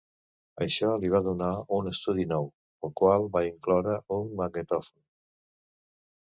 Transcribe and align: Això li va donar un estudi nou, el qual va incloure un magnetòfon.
Això 0.65 0.87
li 1.01 1.11
va 1.15 1.19
donar 1.27 1.49
un 1.79 1.89
estudi 1.91 2.25
nou, 2.31 2.47
el 2.89 2.95
qual 3.03 3.27
va 3.37 3.45
incloure 3.49 3.99
un 4.17 4.33
magnetòfon. 4.41 4.99